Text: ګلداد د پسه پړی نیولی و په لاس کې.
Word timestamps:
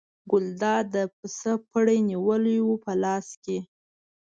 ګلداد 0.31 0.85
د 0.95 0.95
پسه 1.15 1.51
پړی 1.69 1.99
نیولی 2.09 2.57
و 2.63 2.69
په 2.83 2.91
لاس 3.03 3.27
کې. 3.43 3.57